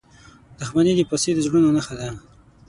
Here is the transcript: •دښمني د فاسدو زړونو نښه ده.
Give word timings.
•دښمني 0.59 0.93
د 0.95 0.99
فاسدو 1.09 1.45
زړونو 1.45 1.69
نښه 1.75 1.93
ده. 1.99 2.07